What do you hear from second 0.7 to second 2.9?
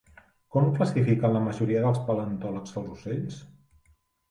classifiquen la majoria dels paleontòlegs